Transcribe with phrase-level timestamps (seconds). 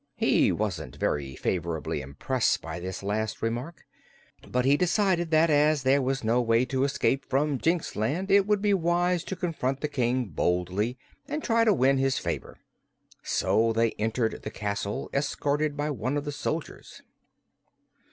[0.15, 3.85] He wasn't very favorably impressed by this last remark.
[4.49, 8.63] But he decided that as there was no way of escape from Jinxland it would
[8.63, 12.57] be wise to confront the King boldly and try to win his favor.
[13.21, 17.03] So they entered the castle, escorted by one of the soldiers.